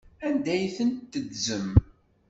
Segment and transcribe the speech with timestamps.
[0.27, 1.69] Anda ay tent-teddzem?